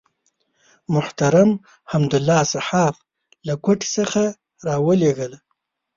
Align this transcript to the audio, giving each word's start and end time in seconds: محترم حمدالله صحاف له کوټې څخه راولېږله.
محترم 0.93 1.49
حمدالله 1.91 2.41
صحاف 2.53 2.95
له 3.47 3.53
کوټې 3.63 3.87
څخه 3.97 4.23
راولېږله. 4.67 5.37